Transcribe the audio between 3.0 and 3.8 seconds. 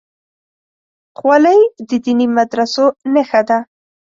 نښه ده.